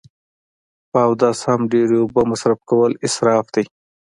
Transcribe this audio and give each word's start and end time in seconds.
په 0.91 0.99
اودس 1.07 1.37
هم 1.47 1.61
ډیری 1.71 1.97
اوبه 2.01 2.21
مصرف 2.31 2.59
کول 2.69 2.91
اصراف 3.05 3.45
دی 3.55 3.65